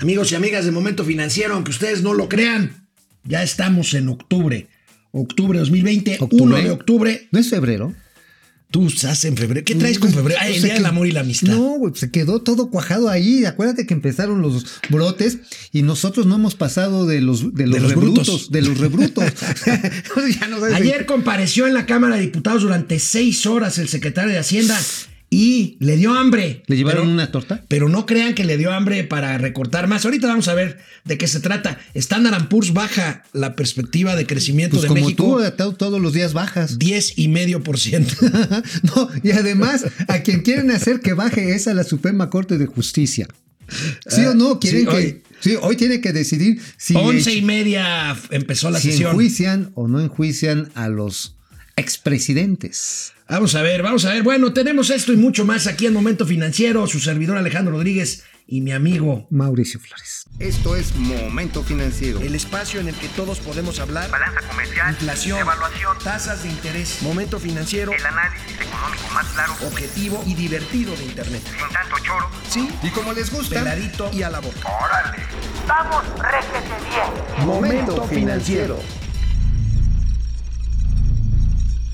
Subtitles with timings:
[0.00, 2.86] Amigos y amigas de Momento Financiero, aunque ustedes no lo crean,
[3.24, 4.68] ya estamos en octubre.
[5.12, 6.44] Octubre 2020, ¿Octubre?
[6.44, 7.28] 1 de octubre.
[7.32, 7.94] ¿No es febrero?
[8.70, 9.64] Tú estás en febrero.
[9.64, 10.38] ¿Qué traes con febrero?
[10.40, 11.48] Ah, el Pues día del amor y la amistad.
[11.52, 13.44] No, güey, se quedó todo cuajado ahí.
[13.44, 15.38] Acuérdate que empezaron los brotes
[15.72, 18.50] y nosotros no hemos pasado de los, de los, los rebrutos, brutos.
[18.52, 19.24] de los rebrutos.
[20.40, 24.30] Ya no sabes- Ayer compareció en la Cámara de Diputados durante seis horas el secretario
[24.32, 24.78] de Hacienda
[25.32, 26.64] y le dio hambre.
[26.66, 27.62] ¿Le llevaron Pero- una torta?
[27.68, 30.04] Pero no crean que le dio hambre para recortar más.
[30.04, 31.78] Ahorita vamos a ver de qué se trata.
[31.94, 36.12] Standard Poor's baja la perspectiva de crecimiento Pues de como México tú, to- todos los
[36.12, 36.78] días bajas.
[36.80, 38.14] 10 y medio por ciento.
[38.82, 42.66] no, y además, a quien quieren hacer que baje es a la Suprema Corte de
[42.66, 43.28] Justicia.
[44.08, 44.58] ¿Sí o no?
[44.58, 44.92] Quieren sí, que.
[44.96, 49.10] hoy- sí, hoy tiene que decidir si, Once y media empezó la si sesión.
[49.12, 51.36] enjuician o no enjuician a los
[51.80, 53.12] expresidentes.
[53.28, 54.22] Vamos a ver, vamos a ver.
[54.22, 56.86] Bueno, tenemos esto y mucho más aquí en Momento Financiero.
[56.86, 59.28] Su servidor Alejandro Rodríguez y mi amigo.
[59.30, 60.26] Mauricio Flores.
[60.40, 62.20] Esto es Momento Financiero.
[62.20, 64.10] El espacio en el que todos podemos hablar.
[64.10, 70.24] balanza comercial, Inflación, evaluación, tasas de interés, momento financiero, el análisis económico más claro, objetivo
[70.26, 71.42] y divertido de Internet.
[71.44, 72.28] sin tanto choro.
[72.48, 74.68] Sí, Y como les gusta, peladito y a la boca.
[74.84, 75.22] ¡Órale!
[75.68, 77.46] ¡Vamos, réjete bien!
[77.46, 78.80] Momento Financiero.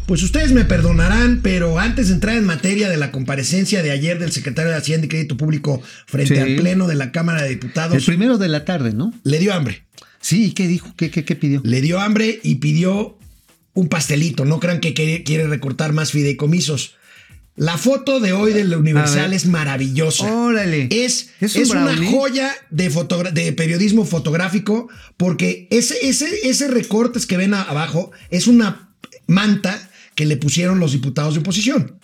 [0.06, 4.20] Pues ustedes me perdonarán, pero antes de entrar en materia de la comparecencia de ayer
[4.20, 6.40] del secretario de Hacienda y Crédito Público frente Sí.
[6.40, 9.12] al Pleno de la Cámara de El Diputados, primero de la tarde, ¿no?
[9.24, 9.84] le dio hambre.
[10.20, 10.94] Sí, ¿qué dijo?
[10.96, 11.60] ¿Qué, qué, qué pidió?
[11.64, 13.18] Le dio hambre y pidió
[13.74, 14.44] un pastelito.
[14.44, 16.94] No crean que quiere, recortar más fideicomisos.
[17.56, 19.36] La foto de hoy del Universal ver.
[19.36, 20.30] es maravillosa.
[20.30, 20.88] Órale.
[20.91, 22.91] Es, ¿Es es, un una joya de,
[23.32, 28.91] de periodismo fotográfico porque ese, ese, ese recortes que ven abajo es una
[29.26, 31.98] manta que le pusieron los diputados de oposición,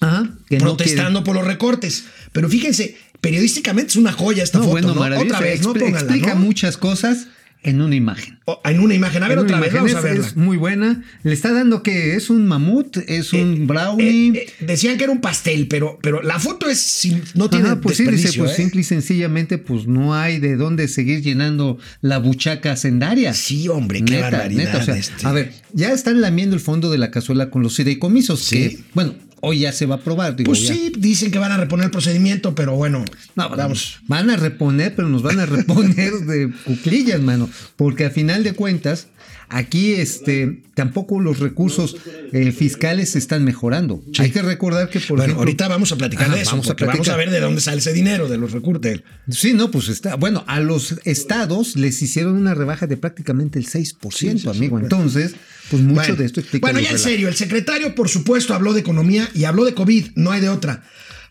[0.00, 2.04] Ajá, que no protestando por los recortes.
[2.32, 4.72] Pero fíjense, periodísticamente es una joya esta No, foto.
[4.94, 5.20] bueno, ¿no?
[5.20, 5.76] Otra vez, ¿no?
[5.76, 7.28] Explica muchas cosas
[7.62, 8.38] en una imagen.
[8.46, 9.22] O- En una imagen.
[9.22, 10.26] A ver En otra vez, vamos a verla.
[10.26, 11.02] Es muy buena.
[11.22, 14.30] Le está dando que es un mamut, es un brownie.
[14.30, 17.76] Eh, eh, decían que era un pastel, pero, pero la foto es sin- no tiene
[17.76, 18.56] pues sí, dice, pues ¿eh?
[18.56, 23.34] simple y sencillamente, pues no hay de dónde seguir llenando la buchaca sendaria.
[23.34, 25.26] Sí, hombre, qué barbaridad, o sea, este.
[25.26, 28.56] A ver, ya están lamiendo el fondo de la cazuela con los fideicomisos, Sí.
[28.56, 30.36] que, bueno, hoy ya se va a aprobar.
[30.36, 30.74] Digo, Pues ya.
[30.74, 34.00] sí, dicen que van a reponer el procedimiento, pero bueno, No, vamos.
[34.06, 37.48] Van a reponer, pero nos van a reponer de cuclillas, mano.
[37.76, 39.08] Porque a final de cuentas,
[39.50, 41.96] aquí este, tampoco los recursos
[42.32, 44.02] eh, fiscales se están mejorando.
[44.18, 45.40] Hay que recordar que, por bueno, ejemplo.
[45.40, 47.18] ahorita vamos a platicar Ajá, de eso, vamos a porque vamos a platicar.
[47.18, 49.02] ver de dónde sale ese dinero, de los recortes.
[49.28, 50.16] Sí, no, pues está.
[50.16, 54.78] Bueno, a los estados les hicieron una rebaja de prácticamente el 6%, Sí, amigo.
[54.78, 55.34] Entonces,
[55.70, 56.66] pues mucho Bueno, de esto explica.
[56.66, 60.12] Bueno, ya en serio, el secretario, por supuesto, habló de economía y habló de COVID,
[60.14, 60.82] no hay de otra.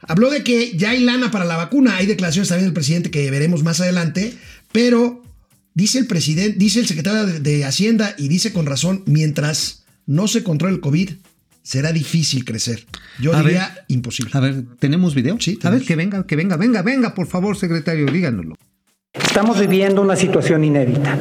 [0.01, 3.30] Habló de que ya hay lana para la vacuna, hay declaraciones también del presidente que
[3.31, 4.34] veremos más adelante,
[4.72, 5.24] pero
[5.74, 10.44] dice el presidente, dice el secretario de, Hacienda y dice con razón, mientras no se
[10.44, 11.12] controle el COVID,
[11.62, 12.85] será difícil crecer.
[13.19, 13.85] Yo A diría ver.
[13.88, 14.31] imposible.
[14.34, 15.38] A ver, ¿tenemos video?
[15.40, 18.56] Sí, A ver, que venga, que venga, venga, venga, por favor, secretario, díganoslo.
[19.13, 21.18] Estamos viviendo una situación inédita.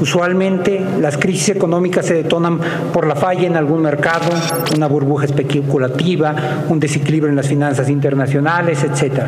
[0.00, 2.58] Usualmente las crisis económicas se detonan
[2.92, 4.30] por la falla en algún mercado,
[4.76, 9.24] una burbuja especulativa, un desequilibrio en las finanzas internacionales, etc.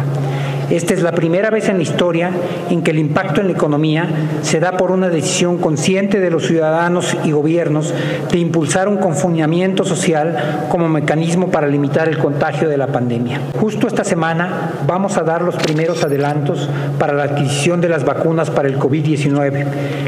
[0.73, 2.31] Esta es la primera vez en la historia
[2.71, 4.09] en que el impacto en la economía
[4.41, 7.93] se da por una decisión consciente de los ciudadanos y gobiernos
[8.31, 13.39] de impulsar un confinamiento social como mecanismo para limitar el contagio de la pandemia.
[13.61, 18.49] Justo esta semana vamos a dar los primeros adelantos para la adquisición de las vacunas
[18.49, 19.67] para el COVID-19,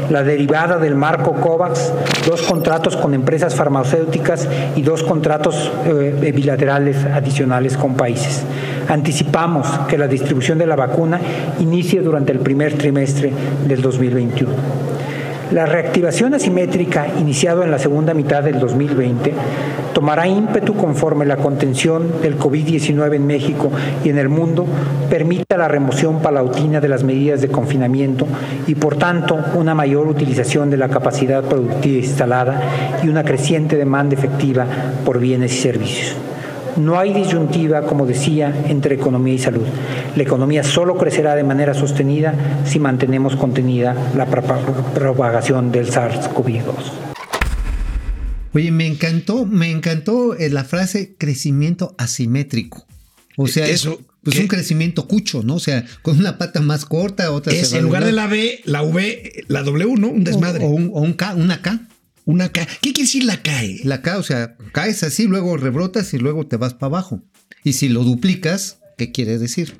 [0.09, 1.93] la derivada del marco COVAX,
[2.25, 8.43] dos contratos con empresas farmacéuticas y dos contratos eh, bilaterales adicionales con países.
[8.87, 11.19] Anticipamos que la distribución de la vacuna
[11.59, 13.31] inicie durante el primer trimestre
[13.67, 14.51] del 2021.
[15.51, 19.33] La reactivación asimétrica iniciado en la segunda mitad del 2020
[19.93, 23.71] tomará ímpetu conforme la contención del COVID-19 en México
[24.03, 24.65] y en el mundo
[25.09, 28.27] permita la remoción palautina de las medidas de confinamiento
[28.67, 32.61] y por tanto una mayor utilización de la capacidad productiva instalada
[33.03, 34.65] y una creciente demanda efectiva
[35.05, 36.15] por bienes y servicios.
[36.77, 39.65] No hay disyuntiva, como decía, entre economía y salud.
[40.15, 42.33] La economía solo crecerá de manera sostenida
[42.65, 44.59] si mantenemos contenida la propa-
[44.93, 46.63] propagación del SARS-CoV-2.
[48.53, 52.85] Oye, me encantó, me encantó eh, la frase crecimiento asimétrico.
[53.37, 54.43] O sea, Eso, pues ¿qué?
[54.43, 55.55] un crecimiento cucho, ¿no?
[55.55, 58.27] O sea, con una pata más corta, otra se Es va en lugar de la
[58.27, 60.07] B, la V, la W, ¿no?
[60.07, 60.63] Un desmadre.
[60.63, 61.81] O, o un, o un K, una K.
[62.25, 62.65] Una K.
[62.81, 63.81] ¿Qué quiere decir la eh?
[63.83, 67.23] La K, o sea, caes así, luego rebrotas y luego te vas para abajo.
[67.63, 69.75] Y si lo duplicas, ¿qué quiere decir?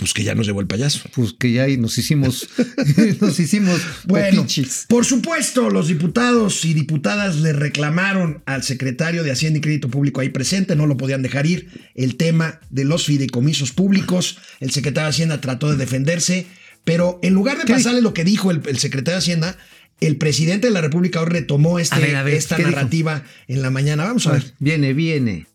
[0.00, 1.08] Pues que ya nos llevó el payaso.
[1.14, 2.48] Pues que ya nos hicimos,
[3.20, 4.46] nos hicimos Bueno,
[4.88, 10.22] por supuesto, los diputados y diputadas le reclamaron al secretario de Hacienda y Crédito Público
[10.22, 14.38] ahí presente, no lo podían dejar ir, el tema de los fideicomisos públicos.
[14.58, 16.46] El secretario de Hacienda trató de defenderse,
[16.82, 19.58] pero en lugar de ¿Qué pasarle lo que dijo el, el secretario de Hacienda,
[20.00, 23.62] el presidente de la República hoy retomó este, A ver, a ver, esta narrativa en
[23.62, 24.04] la mañana.
[24.04, 24.54] Vamos a ver.
[24.58, 25.46] Viene, viene.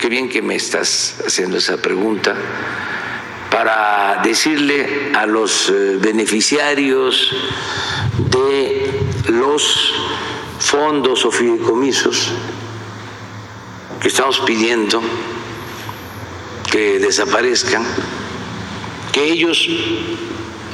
[0.00, 2.34] Qué bien que me estás haciendo esa pregunta
[3.50, 7.34] para decirle a los eh, beneficiarios
[8.30, 8.90] de
[9.28, 9.92] los
[10.60, 12.32] fondos o fideicomisos
[14.00, 15.02] que estamos pidiendo
[16.70, 17.82] que desaparezcan,
[19.12, 19.68] que ellos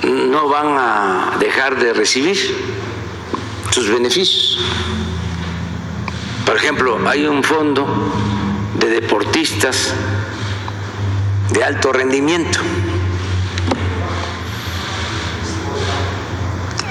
[0.04, 2.36] no van a dejar de recibir
[3.76, 4.58] sus beneficios.
[6.46, 7.86] Por ejemplo, hay un fondo
[8.80, 9.92] de deportistas
[11.52, 12.58] de alto rendimiento.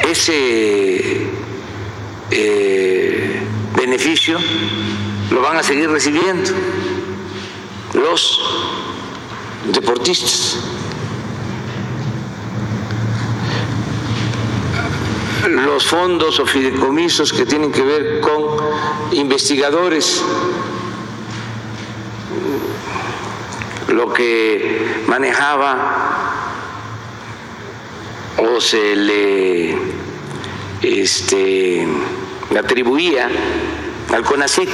[0.07, 1.27] Ese
[2.29, 3.41] eh,
[3.75, 4.37] beneficio
[5.31, 6.51] lo van a seguir recibiendo
[7.95, 8.41] los
[9.73, 10.59] deportistas.
[15.47, 18.57] Los fondos o fideicomisos que tienen que ver con
[19.11, 20.23] investigadores.
[23.89, 26.15] Lo que manejaba
[28.37, 29.77] o se le
[30.81, 31.87] este,
[32.57, 33.29] atribuía
[34.13, 34.69] al CONACYT,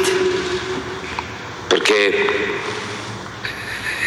[1.70, 2.28] porque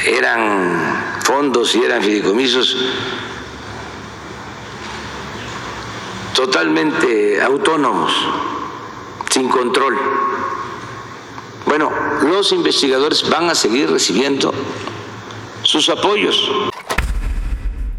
[0.07, 2.77] eran fondos y eran fideicomisos
[6.49, 8.13] totalmente autónomos,
[9.31, 9.95] sin control.
[11.67, 11.91] Bueno,
[12.23, 14.53] los investigadores van a seguir recibiendo
[15.63, 16.37] sus apoyos.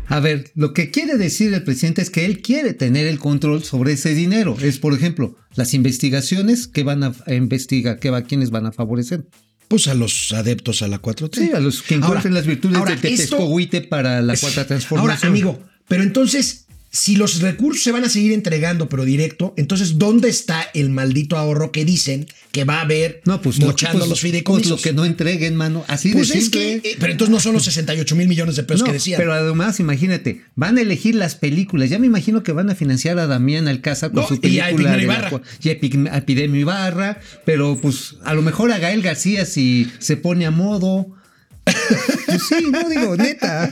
[0.07, 3.63] A ver, lo que quiere decir el presidente es que él quiere tener el control
[3.63, 4.55] sobre ese dinero.
[4.61, 9.25] Es, por ejemplo, las investigaciones que van a investigar, que va, quiénes van a favorecer.
[9.67, 11.35] Pues a los adeptos a la 4T.
[11.47, 14.67] Sí, a los que encuentren Ahora- las virtudes ahora, de esto- Tetescohuite para la cuarta
[14.67, 15.17] transformación.
[15.17, 16.64] Ahora, amigo, pero entonces,
[16.95, 21.35] si los recursos se van a seguir entregando, pero directo, entonces, ¿dónde está el maldito
[21.35, 24.71] ahorro que dicen que va a haber no, pues, mochando pues, los fideicomisos?
[24.71, 25.83] pues lo que no entreguen, mano.
[25.89, 26.79] Así Pues de es simple.
[26.81, 29.17] que, eh, pero entonces no son los 68 mil millones de pesos No, que decían.
[29.17, 31.89] pero además, imagínate, van a elegir las películas.
[31.89, 34.67] Ya me imagino que van a financiar a Damián Alcázar con No, su y a
[34.67, 35.01] película.
[35.03, 35.41] Ibarra.
[35.61, 39.91] y a Epi- a Epidemio Ibarra, pero pues a lo mejor a Gael García si
[39.99, 41.07] se pone a modo.
[41.65, 43.71] Pues sí, no digo, neta.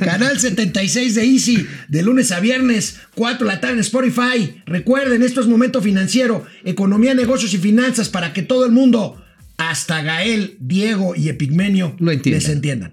[0.00, 4.62] Canal 76 de Easy, de lunes a viernes, 4 de la tarde en Spotify.
[4.66, 9.22] Recuerden, esto es Momento Financiero, economía, negocios y finanzas para que todo el mundo,
[9.56, 12.42] hasta Gael, Diego y Epigmenio, Lo entiendan.
[12.42, 12.92] les entiendan.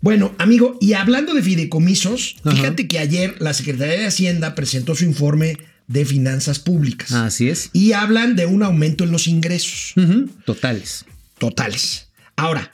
[0.00, 2.56] Bueno, amigo, y hablando de fideicomisos, Ajá.
[2.56, 5.56] fíjate que ayer la Secretaría de Hacienda presentó su informe
[5.88, 7.12] de finanzas públicas.
[7.12, 7.70] Así es.
[7.72, 9.94] Y hablan de un aumento en los ingresos
[10.44, 11.04] Totales.
[11.38, 12.08] totales.
[12.36, 12.72] Ahora,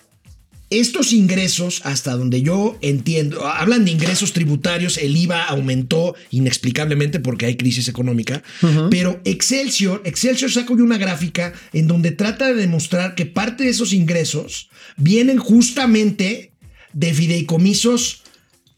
[0.70, 7.46] estos ingresos, hasta donde yo entiendo, hablan de ingresos tributarios, el IVA aumentó inexplicablemente porque
[7.46, 8.42] hay crisis económica,
[8.90, 13.94] pero Excelsior, Excelsior sacó una gráfica en donde trata de demostrar que parte de esos
[13.94, 16.52] ingresos vienen justamente
[16.92, 18.22] de fideicomisos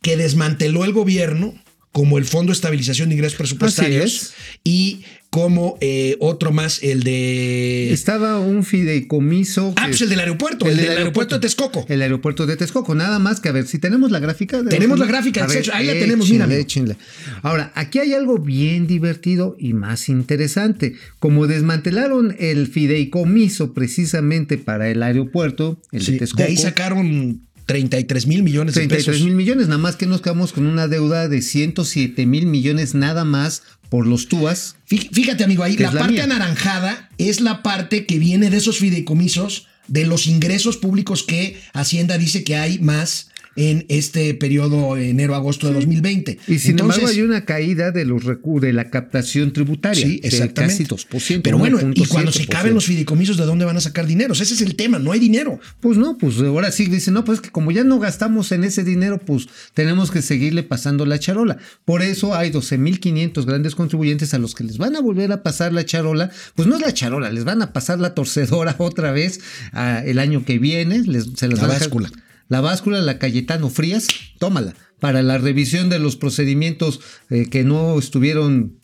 [0.00, 1.54] que desmanteló el gobierno,
[1.92, 4.32] como el Fondo de Estabilización de Ingresos Presupuestarios, es.
[4.64, 7.92] y como eh, otro más, el de...
[7.92, 9.74] Estaba un fideicomiso.
[9.76, 11.86] Ah, pues el del aeropuerto, el, del aeropuerto de Texcoco.
[11.88, 12.96] El aeropuerto de Texcoco.
[12.96, 14.60] Nada más que a ver, si tenemos la gráfica.
[14.62, 16.96] de- Tenemos la gráfica, ver, ahí la tenemos, mira, échenle.
[17.42, 20.94] Ahora, aquí hay algo bien divertido y más interesante.
[21.20, 26.42] Como desmantelaron el fideicomiso precisamente para el aeropuerto, el Sí, de Texcoco.
[26.42, 29.22] de ahí sacaron 33 mil millones de 33 pesos.
[29.24, 33.24] mil millones, nada más que nos quedamos con una deuda de 107 mil millones nada
[33.24, 34.76] más por los TUAS.
[34.88, 36.24] Fí- Fíjate, amigo, ahí la la parte mía.
[36.24, 42.16] anaranjada es la parte que viene de esos fideicomisos, de los ingresos públicos que Hacienda
[42.18, 46.38] dice que hay más en este periodo enero-agosto de 2020.
[46.46, 50.06] Y sin Entonces, embargo hay una caída de los de la captación tributaria.
[50.06, 50.84] Sí, de exactamente.
[50.84, 51.40] casi 2%.
[51.42, 52.08] Pero bueno, y 1.7%.
[52.08, 54.32] cuando se caben los fideicomisos, ¿de dónde van a sacar dinero?
[54.32, 55.58] Ese es el tema, no hay dinero.
[55.80, 58.64] Pues no, pues ahora sí dicen, no, pues es que como ya no gastamos en
[58.64, 61.58] ese dinero, pues tenemos que seguirle pasando la charola.
[61.84, 65.72] Por eso hay 12.500 grandes contribuyentes a los que les van a volver a pasar
[65.72, 66.30] la charola.
[66.54, 69.40] Pues no es la charola, les van a pasar la torcedora otra vez
[69.72, 71.02] ah, el año que viene.
[71.06, 72.10] Les, se las La van a dejar- báscula.
[72.50, 74.74] La báscula, la Cayetano Frías, tómala.
[74.98, 78.78] Para la revisión de los procedimientos eh, que no estuvieron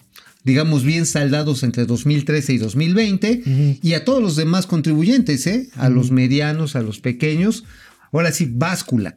[0.45, 5.69] digamos, bien saldados entre 2013 y 2020, y a todos los demás contribuyentes, ¿eh?
[5.75, 7.65] A los medianos, a los pequeños.
[8.13, 9.17] Ahora sí, báscula.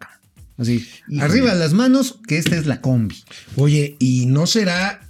[0.58, 1.22] Así, Híjole.
[1.22, 3.16] arriba las manos, que esta es la combi.
[3.58, 5.08] Oye, y no será,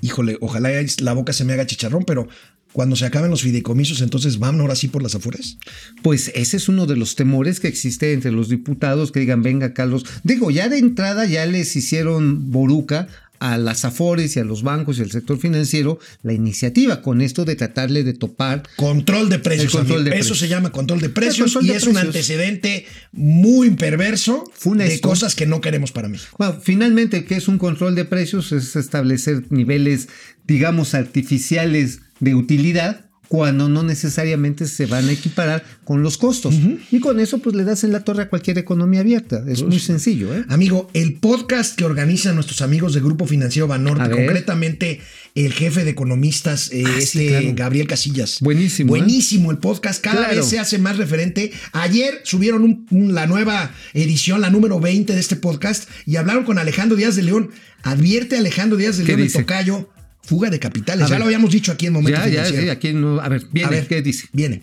[0.00, 2.26] híjole, ojalá la boca se me haga chicharrón, pero
[2.74, 5.58] cuando se acaben los fideicomisos, entonces van ahora sí por las afueras.
[6.02, 9.74] Pues ese es uno de los temores que existe entre los diputados que digan, venga
[9.74, 13.06] Carlos, digo, ya de entrada ya les hicieron boruca
[13.40, 17.44] a las afores y a los bancos y al sector financiero la iniciativa con esto
[17.44, 19.72] de tratarle de topar Control de precios.
[19.72, 20.38] Control de Eso precios.
[20.38, 25.34] se llama control de precios control y de es un antecedente muy perverso de cosas
[25.34, 26.34] que no queremos para México.
[26.38, 28.52] Bueno, finalmente, ¿qué es un control de precios?
[28.52, 30.08] Es establecer niveles,
[30.46, 36.54] digamos, artificiales de utilidad cuando no necesariamente se van a equiparar con los costos.
[36.90, 39.42] Y con eso, pues le das en la torre a cualquier economía abierta.
[39.48, 40.44] Es muy sencillo, ¿eh?
[40.48, 45.00] Amigo, el podcast que organizan nuestros amigos de Grupo Financiero A Banorte, concretamente
[45.34, 47.46] el jefe de economistas, eh, Ah, sí, este claro.
[47.54, 48.38] Gabriel Casillas.
[48.40, 49.00] Buenísimo, ¿eh?
[49.00, 50.36] Buenísimo el podcast, cada Claro.
[50.36, 51.50] vez se hace más referente.
[51.72, 56.44] Ayer subieron un- un- la nueva edición, la número 20 de este podcast, y hablaron
[56.44, 57.50] con Alejandro Díaz de León.
[57.82, 59.90] Advierte Alejandro Díaz de ¿Qué León, el tocayo,
[60.24, 61.04] fuga de capitales.
[61.04, 61.20] A ya ver.
[61.20, 62.62] lo habíamos dicho aquí en Momento Ya, ya, Financiero.
[62.62, 63.20] sí, aquí no.
[63.20, 64.26] A ver, viene, A ver, ¿qué dice?
[64.32, 64.62] Viene.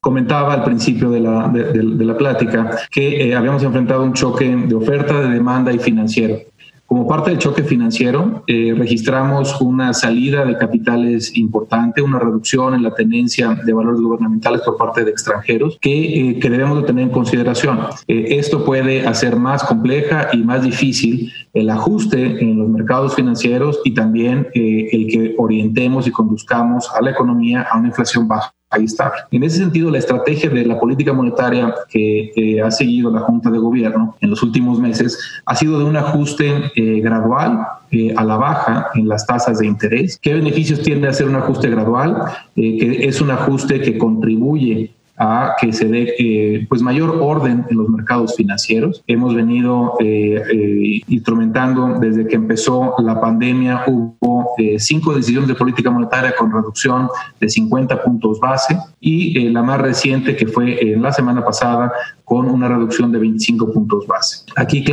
[0.00, 4.12] Comentaba al principio de la, de, de- de la plática que eh, habíamos enfrentado un
[4.12, 6.38] choque de oferta, de demanda y financiero.
[6.86, 12.84] Como parte del choque financiero, eh, registramos una salida de capitales importante, una reducción en
[12.84, 17.04] la tenencia de valores gubernamentales por parte de extranjeros que, eh, que debemos de tener
[17.04, 17.80] en consideración.
[18.06, 23.80] Eh, esto puede hacer más compleja y más difícil el ajuste en los mercados financieros
[23.84, 28.52] y también eh, el que orientemos y conduzcamos a la economía a una inflación baja
[28.76, 29.12] ahí está.
[29.30, 33.50] En ese sentido, la estrategia de la política monetaria que eh, ha seguido la Junta
[33.50, 38.24] de Gobierno en los últimos meses ha sido de un ajuste eh, gradual eh, a
[38.24, 40.18] la baja en las tasas de interés.
[40.20, 42.16] ¿Qué beneficios tiene hacer un ajuste gradual?
[42.56, 47.64] Eh, que es un ajuste que contribuye a que se dé eh, pues mayor orden
[47.70, 49.02] en los mercados financieros.
[49.06, 54.25] Hemos venido eh, eh, instrumentando desde que empezó la pandemia, hubo
[54.58, 57.08] eh, cinco decisiones de política monetaria con reducción
[57.40, 61.92] de 50 puntos base y eh, la más reciente que fue en la semana pasada
[62.24, 64.44] con una reducción de 25 puntos base.
[64.56, 64.84] Aquí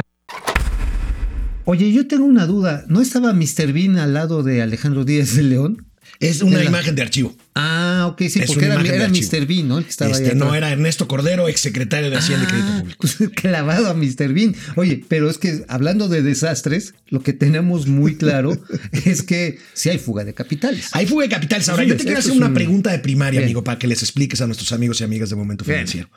[1.66, 2.84] Oye, yo tengo una duda.
[2.90, 3.72] ¿No estaba Mr.
[3.72, 5.86] Bean al lado de Alejandro Díaz de León?
[6.30, 7.36] Es una la- imagen de archivo.
[7.56, 9.08] Ah, ok, sí, Es porque era, era.
[9.10, 9.46] Mr.
[9.46, 9.78] Bean, ¿no?
[9.78, 12.80] El que estaba ahí Este, no, era Ernesto Cordero, exsecretario de Hacienda y Crédito Ah,
[12.80, 12.98] Público.
[13.02, 14.34] pues, clavado a Mr.
[14.34, 14.56] Bean.
[14.76, 18.58] Oye, pero es que hablando de desastres, lo que tenemos muy claro
[19.06, 20.90] es que sí hay fuga de capitales.
[20.94, 21.70] Hay fuga de capitales.
[21.70, 23.48] Ahora, Sí, yo te quiero hacer una un- pregunta de primaria, Bien.
[23.50, 25.78] amigo, para que les expliques a nuestros amigos y amigas de Momento Bien.
[25.88, 26.10] Financiero.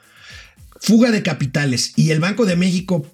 [0.81, 3.11] Fuga de capitales y el Banco de México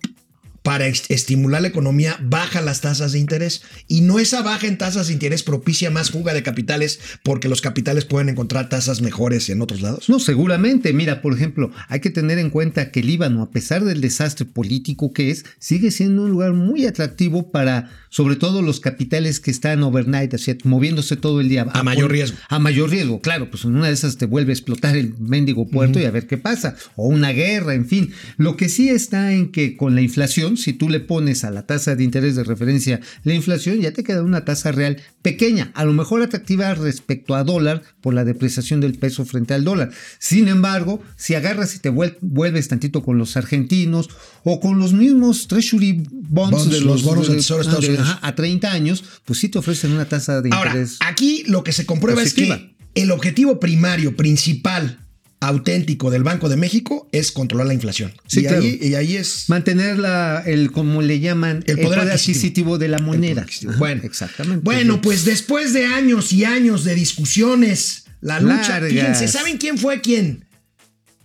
[0.63, 4.79] para est- estimular la economía baja las tasas de interés y no esa baja en
[4.79, 9.49] tasas de interés propicia más fuga de capitales porque los capitales pueden encontrar tasas mejores
[9.51, 10.09] en otros lados.
[10.09, 10.93] No, seguramente.
[10.93, 14.47] Mira, por ejemplo, hay que tener en cuenta que el Líbano, a pesar del desastre
[14.47, 19.51] político que es, sigue siendo un lugar muy atractivo para, sobre todo, los capitales que
[19.51, 21.67] están overnight, así, moviéndose todo el día.
[21.73, 22.37] A mayor riesgo.
[22.49, 23.51] A mayor riesgo, claro.
[23.51, 26.27] Pues en una de esas te vuelve a explotar el mendigo puerto y a ver
[26.27, 26.77] qué pasa.
[26.97, 28.13] O una guerra, en fin.
[28.37, 31.67] Lo que sí está en que con la inflación, si tú le pones a la
[31.67, 35.85] tasa de interés de referencia la inflación, ya te queda una tasa real pequeña, a
[35.85, 39.91] lo mejor atractiva respecto a dólar por la depreciación del peso frente al dólar.
[40.19, 44.09] Sin embargo, si agarras y te vuel- vuelves tantito con los argentinos
[44.45, 47.69] o con los mismos treasury bonds, Bonds, de los los, bonos del de- Tesoro de
[47.69, 48.09] Estados Unidos.
[48.09, 50.97] ajá, a 30 años, pues sí te ofrecen una tasa de Ahora, interés.
[51.01, 54.99] aquí lo que se comprueba es que el objetivo primario, principal,
[55.43, 58.13] auténtico del Banco de México es controlar la inflación.
[58.29, 58.63] Sí, y, claro.
[58.63, 59.49] ahí, y ahí es...
[59.49, 62.79] Mantener la, el, como le llaman, El poder adquisitivo.
[62.79, 63.43] de la moneda.
[63.43, 64.63] Ajá, Bueno, exactamente.
[64.63, 68.93] Bueno, pues después de años y años de discusiones, la lucha, Largas.
[68.93, 70.45] ¿quién, ¿se saben quién fue quién?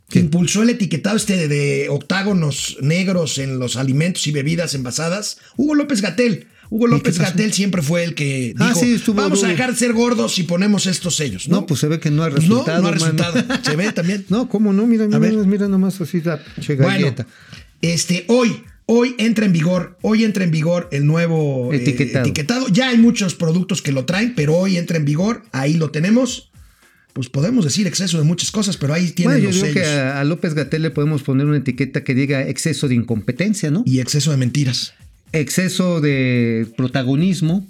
[0.09, 5.37] Que impulsó el etiquetado este de octágonos negros en los alimentos y bebidas envasadas?
[5.57, 6.47] Hugo López Gatel.
[6.69, 9.77] Hugo López Gatel siempre fue el que Ah, dijo, sí, estuvo vamos a dejar de
[9.77, 11.47] ser gordos si ponemos estos sellos.
[11.47, 12.81] No, No, pues se ve que no ha Pues no, resultado.
[12.81, 13.03] no ha mano.
[13.03, 13.59] resultado.
[13.63, 14.25] Se ve también.
[14.29, 14.85] No, ¿cómo no?
[14.87, 17.13] Mira, mira, mira nomás así la che Bueno,
[17.81, 22.67] este, hoy, hoy entra en vigor, hoy entra en vigor el nuevo eh, Etiquetado.
[22.69, 26.51] Ya hay muchos productos que lo traen, pero hoy entra en vigor, ahí lo tenemos.
[27.13, 29.87] Pues podemos decir exceso de muchas cosas, pero ahí tienen Bueno, yo los que sellos.
[29.87, 33.81] a, a López Gatel le podemos poner una etiqueta que diga exceso de incompetencia, ¿no?
[33.87, 34.93] Y exceso de mentiras.
[35.39, 37.65] Exceso de protagonismo,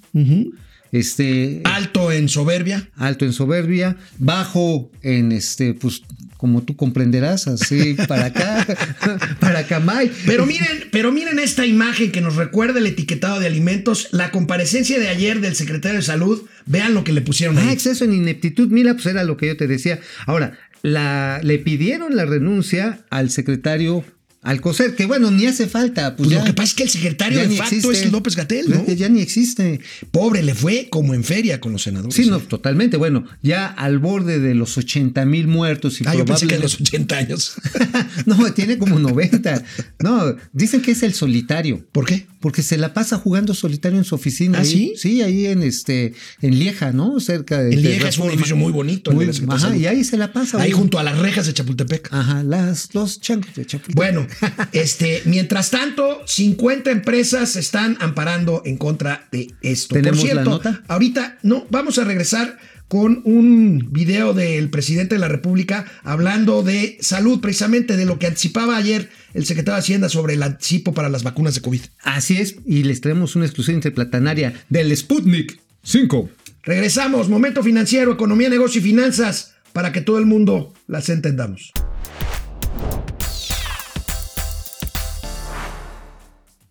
[0.91, 2.89] este Alto en soberbia.
[2.95, 6.01] alto en soberbia, bajo en este, pues
[6.37, 8.65] como tú comprenderás, así para acá,
[9.39, 10.11] para Camay.
[10.25, 14.99] Pero miren, pero miren esta imagen que nos recuerda el etiquetado de alimentos, la comparecencia
[14.99, 17.73] de ayer del secretario de Salud, vean lo que le pusieron Ah, ahí.
[17.73, 19.99] exceso en ineptitud, mira, pues era lo que yo te decía.
[20.27, 24.05] Ahora, la, le pidieron la renuncia al secretario
[24.47, 26.15] Alcocer, que bueno, ni hace falta.
[26.15, 28.05] Pues, Pues ya, lo que pasa es que el secretario de facto existe.
[28.07, 28.75] es López Gatel, ¿no?
[28.77, 29.81] Es que Ya ni existe.
[30.11, 32.15] Pobre, le fue como en feria con los senadores.
[32.15, 32.95] Sí, no, totalmente.
[32.97, 36.63] Bueno, ya al borde de los 80 mil muertos y Ah, yo pensé que probablemente-
[36.63, 37.53] los 80 años.
[38.25, 39.63] no, tiene como 90.
[39.99, 41.85] No, dicen que es el solitario.
[41.91, 42.25] ¿Por qué?
[42.39, 44.59] Porque se la pasa jugando solitario en su oficina.
[44.59, 44.67] ¿Ah, ahí.
[44.67, 44.93] sí?
[44.95, 47.19] Sí, ahí en este, en Lieja, ¿no?
[47.19, 47.73] Cerca de.
[47.73, 49.11] En de Lieja es un edificio muy bonito.
[49.11, 50.61] Muy- la ajá, y ahí se la pasa.
[50.61, 52.09] Ahí junto a las rejas de Chapultepec.
[52.11, 53.95] Ajá, las, los changos de Chapultepec.
[53.95, 54.27] Bueno,
[54.71, 59.95] este, mientras tanto, 50 empresas se están amparando en contra de esto.
[59.95, 60.83] ¿Tenemos Por la cierto, nota?
[60.87, 66.97] ahorita no, vamos a regresar con un video del presidente de la República hablando de
[67.01, 71.09] salud, precisamente de lo que anticipaba ayer el secretario de Hacienda sobre el anticipo para
[71.09, 71.81] las vacunas de COVID.
[72.01, 76.29] Así es, y les traemos una exclusiva interplatanaria del Sputnik 5.
[76.63, 81.71] Regresamos, momento financiero, economía, negocio y finanzas, para que todo el mundo las entendamos.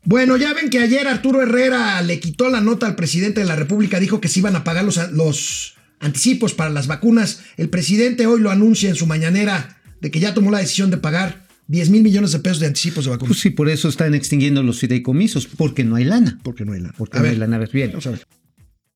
[0.02, 3.54] Bueno, ya ven que ayer Arturo Herrera le quitó la nota al presidente de la
[3.54, 7.42] República, dijo que se iban a pagar los, los anticipos para las vacunas.
[7.56, 10.96] El presidente hoy lo anuncia en su mañanera de que ya tomó la decisión de
[10.96, 13.28] pagar 10 mil millones de pesos de anticipos de vacunas.
[13.28, 16.38] Pues sí, por eso están extinguiendo los fideicomisos, porque no hay lana.
[16.42, 16.94] Porque no hay lana.
[16.96, 17.56] Porque A no ver, hay lana.
[17.56, 17.88] A ver, bien.
[17.90, 18.26] vamos a ver.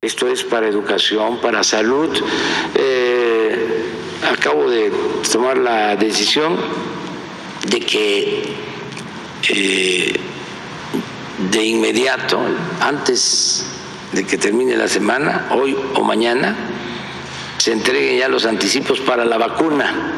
[0.02, 2.08] Esto es para educación, para salud.
[2.74, 3.82] Eh,
[4.32, 4.90] acabo de
[5.30, 6.56] tomar la decisión
[7.70, 8.42] de que
[9.48, 10.12] eh,
[11.50, 12.40] de inmediato,
[12.80, 13.66] antes
[14.12, 16.56] de que termine la semana, hoy o mañana,
[17.58, 20.14] se entreguen ya los anticipos para la vacuna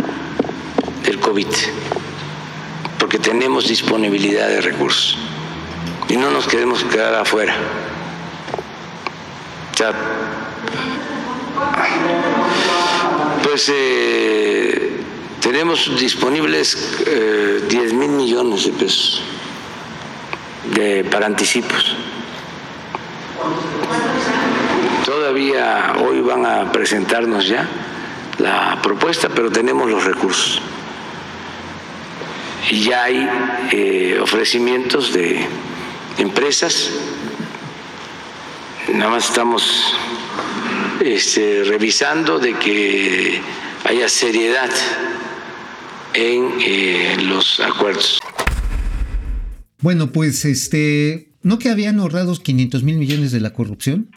[1.05, 1.47] del COVID,
[3.13, 5.19] porque tenemos disponibilidad de recursos
[6.09, 7.55] y no nos queremos quedar afuera.
[9.75, 9.77] O
[13.43, 14.93] pues eh,
[15.43, 19.21] tenemos disponibles eh, 10 mil millones de pesos
[20.75, 21.95] de, para anticipos.
[25.05, 27.69] Todavía hoy van a presentarnos ya
[28.39, 30.63] la propuesta, pero tenemos los recursos.
[32.71, 33.29] Y ya hay
[33.73, 35.47] eh, ofrecimientos de
[36.19, 36.91] empresas
[38.91, 39.95] Nada más estamos
[41.05, 43.41] este, revisando de que
[43.85, 44.71] haya seriedad
[46.15, 48.19] en eh, los acuerdos.
[49.81, 54.11] Bueno, pues este, ¿no que habían ahorrado 500 mil millones de la corrupción?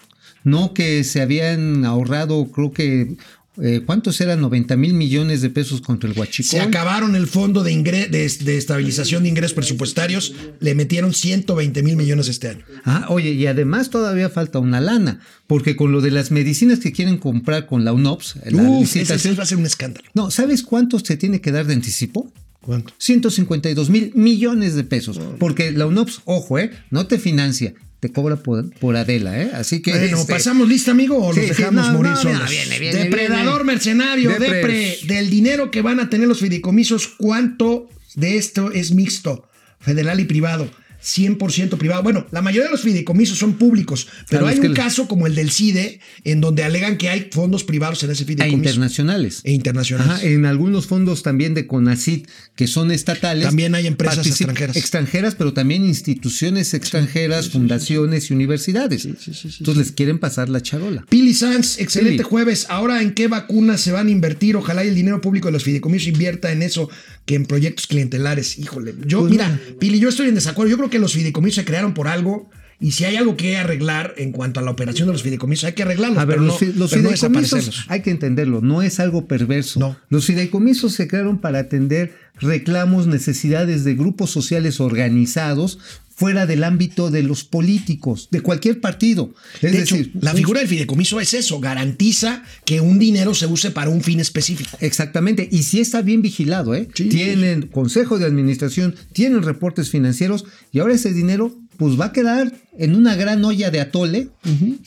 [0.43, 3.15] ¿No que se habían ahorrado, creo que,
[3.61, 4.41] eh, ¿cuántos eran?
[4.41, 6.59] 90 mil millones de pesos contra el Se Huachicol.
[6.61, 11.95] acabaron el fondo de, ingre- de, de estabilización de ingresos presupuestarios, le metieron 120 mil
[11.95, 12.65] millones este año.
[12.83, 16.91] Ah, oye, y además todavía falta una lana, porque con lo de las medicinas que
[16.91, 19.35] quieren comprar con la UNOPS, la Uf, licitación.
[19.39, 20.05] va a ser un escándalo.
[20.13, 22.31] No, ¿sabes cuánto se tiene que dar de anticipo?
[22.61, 22.93] ¿Cuánto?
[22.97, 25.19] 152 mil millones de pesos.
[25.39, 26.71] Porque la UNOPS, ojo, ¿eh?
[26.89, 29.51] No te financia, te cobra por, por Adela, ¿eh?
[29.53, 29.91] Así que.
[29.91, 32.39] Bueno, este, ¿pasamos lista, amigo, o Sí, nos sí, dejamos no, morir no, solos?
[32.41, 33.73] no, viene, viene, Depredador viene.
[33.73, 34.49] mercenario, Depre.
[34.55, 39.47] depre, del dinero que van a tener los fideicomisos, ¿cuánto de esto es mixto,
[39.79, 40.69] federal y privado?
[41.05, 42.01] 100% privado.
[42.01, 45.51] Bueno, la mayoría de los fideicomisos son públicos, pero hay un caso como el del
[45.51, 48.57] CIDE, en donde alegan que hay fondos privados en ese E fideicomiso.
[48.57, 49.41] internacionales.
[49.43, 50.11] E internacionales.
[50.11, 53.45] Ajá, en algunos fondos también de CONACIT, que son estatales.
[53.45, 54.75] También hay empresas extranjeras.
[54.75, 59.05] Extranjeras, pero también instituciones extranjeras, fundaciones y universidades.
[59.05, 61.05] Entonces les quieren pasar la charola.
[61.09, 62.29] Pili Sanz, excelente Pili.
[62.29, 62.65] jueves.
[62.69, 64.55] Ahora, ¿en qué vacunas se van a invertir?
[64.55, 66.89] Ojalá y el dinero público de los fideicomisos invierta en eso
[67.25, 68.57] que en proyectos clientelares.
[68.57, 69.59] Híjole, yo, Pues mira.
[69.79, 70.71] Pili, yo estoy en desacuerdo.
[70.71, 72.49] Yo creo que los fideicomisos se crearon por algo.
[72.79, 75.73] Y si hay algo que arreglar en cuanto a la operación de los fideicomisos, hay
[75.73, 76.19] que arreglarlo.
[76.19, 79.79] A ver, pero los, no, los pero fideicomisos, hay que entenderlo, no es algo perverso.
[79.79, 79.97] No.
[80.09, 85.79] Los fideicomisos se crearon para atender reclamos, necesidades de grupos sociales organizados
[86.15, 89.33] fuera del ámbito de los políticos, de cualquier partido.
[89.61, 93.35] Es de hecho, decir, la un- figura del fideicomiso es eso, garantiza que un dinero
[93.35, 94.77] se use para un fin específico.
[94.79, 96.87] Exactamente, y si está bien vigilado, ¿eh?
[96.93, 102.13] Sí, tienen consejo de administración, tienen reportes financieros y ahora ese dinero pues va a
[102.13, 104.29] quedar en una gran olla de atole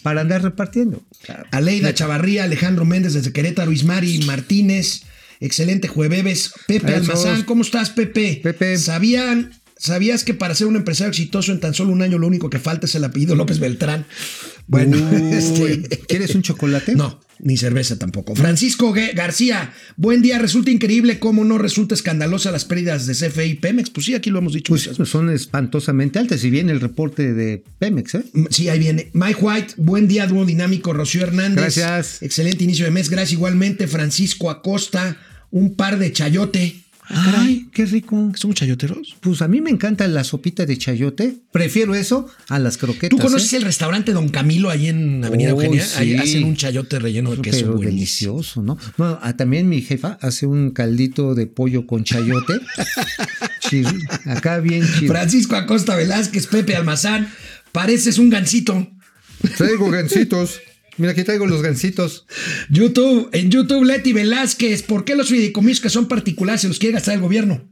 [0.03, 1.03] para andar repartiendo.
[1.51, 5.03] Aleida Chavarría, Alejandro Méndez desde Querétaro, Ismari Martínez,
[5.41, 6.53] excelente jueves.
[6.67, 6.95] Pepe.
[6.95, 8.41] Almazán, ¿cómo estás, Pepe?
[8.43, 8.79] Pepe.
[8.79, 12.51] ¿Sabían, ¿Sabías que para ser un empresario exitoso en tan solo un año lo único
[12.51, 14.07] que falta es el apellido López Beltrán?
[14.67, 16.97] Bueno, Uy, este, ¿Quieres un chocolate?
[16.97, 18.35] no, ni cerveza tampoco.
[18.35, 20.39] Francisco García, buen día.
[20.39, 23.91] Resulta increíble cómo no resulta escandalosa las pérdidas de CFE y Pemex.
[23.91, 24.73] Pues sí, aquí lo hemos dicho.
[24.73, 26.41] Pues son espantosamente altas.
[26.41, 28.25] Si viene el reporte de Pemex, ¿eh?
[28.51, 29.11] Sí, ahí viene.
[29.13, 30.93] Mike White, buen día, dúo dinámico.
[30.93, 31.77] Rocío Hernández.
[31.77, 32.23] Gracias.
[32.23, 33.09] Excelente inicio de mes.
[33.11, 33.87] Gracias igualmente.
[33.87, 35.17] Francisco Acosta,
[35.51, 36.88] un par de chayote.
[37.11, 38.33] Ay, qué rico.
[38.35, 39.17] ¿Somos chayoteros?
[39.21, 41.39] Pues a mí me encanta la sopita de chayote.
[41.53, 43.11] Prefiero eso a las croquetas.
[43.11, 43.57] ¿Tú conoces ¿eh?
[43.57, 45.87] el restaurante Don Camilo ahí en Avenida Eugenia?
[45.97, 46.17] Ahí sí.
[46.17, 47.97] hacen un chayote relleno de queso Pero buenísimo.
[47.99, 48.79] delicioso, ¿no?
[48.97, 52.55] Bueno, ah, también mi jefa hace un caldito de pollo con chayote.
[53.69, 53.91] Chido.
[54.27, 55.13] Acá bien chido.
[55.13, 57.29] Francisco Acosta Velázquez, Pepe Almazán,
[57.73, 58.89] pareces un gancito.
[59.57, 60.61] Traigo gancitos.
[60.99, 62.27] Mira, aquí traigo los gancitos.
[62.69, 66.95] YouTube, en YouTube, Leti Velázquez, ¿por qué los fideicomisos que son particulares se los quiere
[66.95, 67.63] gastar el gobierno?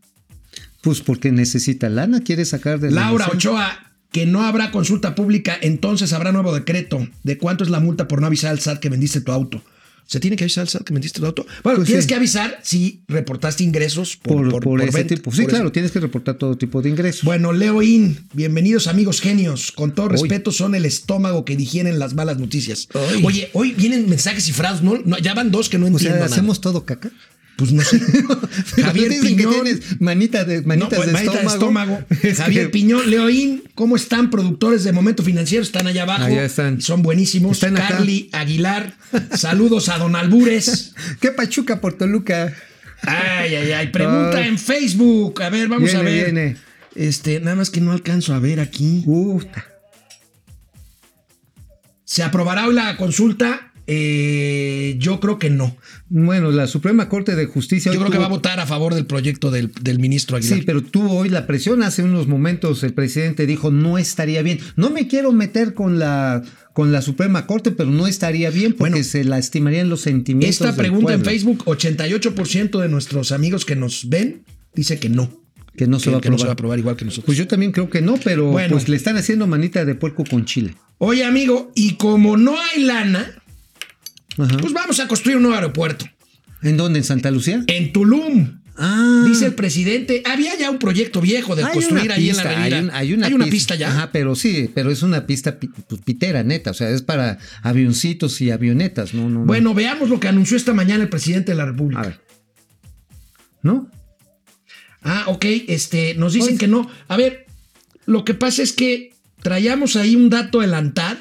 [0.80, 3.36] Pues porque necesita lana, quiere sacar de la Laura nación.
[3.36, 7.08] Ochoa, que no habrá consulta pública, entonces habrá nuevo decreto.
[7.24, 9.62] ¿De cuánto es la multa por no avisar al SAT que vendiste tu auto?
[10.06, 11.44] ¿Se tiene que avisar al SAT que vendiste tu auto?
[11.64, 12.08] Bueno, Pues tienes sí.
[12.08, 15.32] que avisar si reportaste ingresos por, Por, por- por ese venta, tipo.
[15.32, 17.24] Sí, por claro, ese- tienes que reportar todo tipo de ingresos.
[17.24, 19.72] Bueno, Leo In, bienvenidos amigos genios.
[19.72, 22.88] Con todo respeto, son el estómago que digieren las malas noticias.
[23.24, 24.96] Oye, hoy vienen mensajes cifrados, ¿no?
[25.04, 26.16] No, ya van dos que no o entiendo.
[26.16, 26.32] sea, nada.
[26.32, 27.10] ¿hacemos todo caca?
[27.56, 27.98] Pues no sé.
[28.82, 29.52] Javier Dicen que Piñón.
[29.64, 32.04] tienes manita de, manitas de, manita estómago.
[32.22, 34.30] Es Javier que- Piñón, Leoín, ¿cómo están?
[34.30, 36.24] Productores de Momento Financiero, están allá abajo.
[36.24, 36.82] Allá están.
[36.82, 37.52] Son buenísimos.
[37.52, 37.88] Están acá.
[37.96, 38.94] Carly Aguilar,
[39.34, 40.92] saludos a Don Albures.
[41.20, 42.54] ¿Qué pachuca por Toluca?
[43.02, 43.86] Ay, ay, ay.
[43.88, 44.48] Pregunta Ay.
[44.48, 45.42] en Facebook.
[45.42, 46.24] A ver, vamos a ver.
[46.32, 46.56] viene.
[46.94, 49.02] Este, nada más que no alcanzo a ver aquí.
[49.06, 49.44] Uf,
[52.04, 53.72] ¿Se aprobará hoy la consulta?
[53.88, 55.76] Eh, yo creo que no.
[56.08, 57.92] bueno, la Suprema Corte de Justicia.
[57.92, 60.58] Yo creo que va a votar a favor del proyecto del, del ministro Aguilar.
[60.58, 61.82] Sí, pero tuvo hoy la presión.
[61.82, 64.58] Hace unos momentos el presidente dijo no estaría bien.
[64.76, 68.90] No me quiero meter con la con la Suprema Corte, pero no estaría bien porque
[68.90, 70.50] Bueno, se lastimarían los sentimientos.
[70.60, 71.24] Esta del pregunta en.
[71.24, 74.42] Facebook, 88% de nuestros amigos que nos ven
[74.74, 75.30] dice que no.
[75.76, 76.74] que no se que, va a que no se va a aprobar.
[76.74, 77.24] aprobar igual que nosotros.
[77.26, 78.72] Pues yo también creo que no, pero Bueno.
[78.72, 80.74] pues le están haciendo manita de puerco con chile.
[80.98, 83.26] Oye, amigo, y como no hay lana,
[84.38, 84.56] Ajá.
[84.58, 86.06] pues vamos a construir un nuevo aeropuerto.
[86.62, 86.98] ¿En dónde?
[86.98, 87.62] ¿En Santa Lucía?
[87.66, 88.60] En Tulum.
[88.78, 89.24] Ah.
[89.26, 92.60] Dice el presidente, había ya un proyecto viejo de Hay construir ahí en la pista,
[92.60, 92.76] avenida.
[92.76, 93.88] Hay, un- hay una, pista, ya.
[93.88, 96.72] Ajá, pero sí, pero es una pista pi- pues, pitera, neta.
[96.72, 99.40] O sea, es para avioncitos y avionetas, no, no.
[99.40, 99.46] no.
[99.46, 102.02] Bueno, veamos lo que anunció esta mañana el presidente de la República.
[102.02, 102.20] a ver.
[103.62, 103.90] ¿No?
[105.02, 106.58] Ah, ok, este, nos dicen Oye.
[106.58, 106.90] que no.
[107.08, 107.46] A ver,
[108.04, 111.16] lo que pasa es que traíamos ahí un dato del ANTAD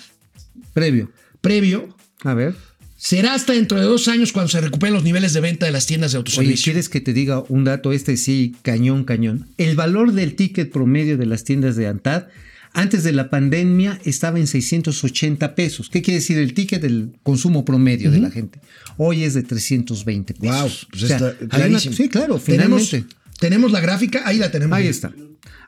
[0.73, 1.11] Previo.
[1.41, 1.95] previo.
[2.23, 2.55] A ver.
[3.07, 5.85] Será hasta dentro de dos años cuando se recuperen los niveles de venta de las
[5.85, 6.63] tiendas de Oye, autoservicio.
[6.63, 9.45] ¿quieres que te diga un dato este sí, cañón, cañón?
[9.59, 12.23] El valor del ticket promedio de las tiendas de Antad
[12.73, 15.89] antes de la pandemia estaba en 680 pesos.
[15.89, 18.59] ¿Qué quiere decir el ticket del consumo promedio de la gente?
[18.97, 20.57] Hoy es de 320 pesos.
[20.59, 21.95] Wow, pues O sea, está una- clarísimo.
[21.95, 23.15] sí, claro, ¿Tenemos, finalmente.
[23.39, 24.75] tenemos la gráfica, ahí la tenemos.
[24.75, 25.13] Ahí está.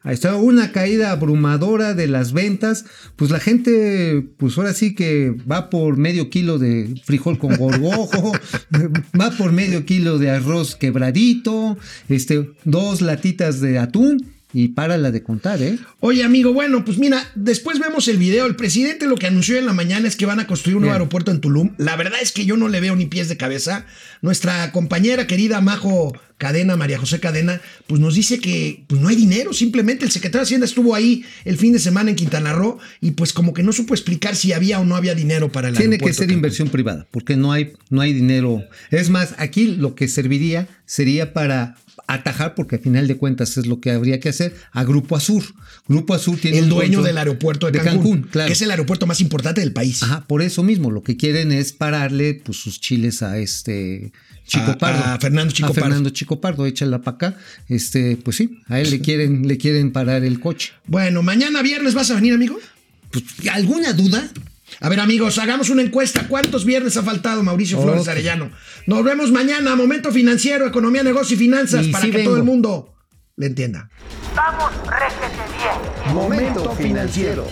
[0.03, 2.85] Ahí está una caída abrumadora de las ventas.
[3.15, 8.31] Pues la gente, pues ahora sí que va por medio kilo de frijol con gorgojo,
[9.19, 11.77] va por medio kilo de arroz quebradito,
[12.09, 15.77] este, dos latitas de atún y párala de contar, ¿eh?
[15.99, 18.45] Oye, amigo, bueno, pues mira, después vemos el video.
[18.45, 20.93] El presidente lo que anunció en la mañana es que van a construir un nuevo
[20.93, 21.01] Bien.
[21.01, 21.73] aeropuerto en Tulum.
[21.77, 23.85] La verdad es que yo no le veo ni pies de cabeza.
[24.21, 29.15] Nuestra compañera querida Majo Cadena, María José Cadena, pues nos dice que pues no hay
[29.15, 29.53] dinero.
[29.53, 33.11] Simplemente el secretario de Hacienda estuvo ahí el fin de semana en Quintana Roo y
[33.11, 35.97] pues como que no supo explicar si había o no había dinero para el Tiene
[35.97, 36.21] que aeropuerto.
[36.23, 38.63] ser inversión privada, porque no hay, no hay dinero.
[38.91, 41.75] Es más, aquí lo que serviría sería para
[42.07, 45.43] atajar, porque al final de cuentas es lo que habría que hacer, a Grupo Azur.
[45.87, 48.47] Grupo Azur tiene El dueño del aeropuerto de Cancún, claro.
[48.47, 50.01] que es el aeropuerto más importante del país.
[50.03, 54.11] Ajá, por eso mismo, lo que quieren es pararle pues, sus chiles a este
[54.45, 55.03] Chico A- Pardo.
[55.03, 55.83] a Fernando Chico A Pardo.
[55.83, 57.37] Fernando Chico Pardo, échala para acá.
[57.67, 60.71] Este, pues sí, a él le quieren, le quieren parar el coche.
[60.85, 62.57] Bueno, mañana viernes vas a venir, amigo.
[63.11, 64.29] Pues, ¿Alguna duda?
[64.81, 66.27] A ver, amigos, hagamos una encuesta.
[66.27, 68.07] ¿Cuántos viernes ha faltado Mauricio Flores.
[68.07, 68.51] Arellano?
[68.85, 69.75] Nos vemos mañana.
[69.75, 72.31] Momento financiero, economía, negocio y finanzas Y para sí que vengo.
[72.31, 72.93] todo el mundo
[73.37, 73.89] le entienda.
[74.35, 76.13] Vamos, réjete bien.
[76.13, 77.47] Momento financiero.